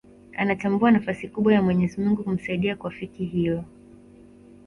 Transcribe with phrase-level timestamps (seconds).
[0.37, 3.63] Anatambua nafasi kubwa ya mwenyezi Mungu kumsaidia kuafikia hilo